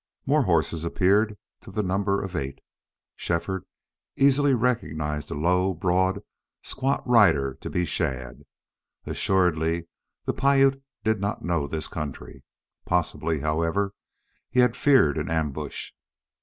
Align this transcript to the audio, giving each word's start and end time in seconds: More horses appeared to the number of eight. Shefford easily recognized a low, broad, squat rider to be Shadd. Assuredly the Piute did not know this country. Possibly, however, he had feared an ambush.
More 0.25 0.41
horses 0.45 0.83
appeared 0.83 1.37
to 1.59 1.69
the 1.69 1.83
number 1.83 2.23
of 2.23 2.35
eight. 2.35 2.57
Shefford 3.15 3.65
easily 4.15 4.55
recognized 4.55 5.29
a 5.29 5.35
low, 5.35 5.75
broad, 5.75 6.23
squat 6.63 7.07
rider 7.07 7.53
to 7.61 7.69
be 7.69 7.85
Shadd. 7.85 8.41
Assuredly 9.05 9.89
the 10.25 10.33
Piute 10.33 10.81
did 11.03 11.19
not 11.21 11.43
know 11.45 11.67
this 11.67 11.87
country. 11.87 12.41
Possibly, 12.83 13.41
however, 13.41 13.93
he 14.49 14.61
had 14.61 14.75
feared 14.75 15.19
an 15.19 15.29
ambush. 15.29 15.91